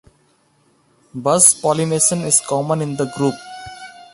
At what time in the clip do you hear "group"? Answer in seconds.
3.15-3.35